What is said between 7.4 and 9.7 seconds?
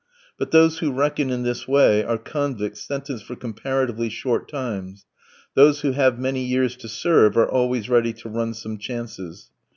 always ready to run some chances.